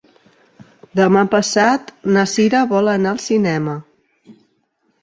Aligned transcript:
Demà 0.99 1.21
passat 1.35 1.93
na 2.17 2.25
Sira 2.35 2.63
vol 2.73 2.91
anar 2.97 3.13
al 3.17 3.25
cinema. 3.29 3.79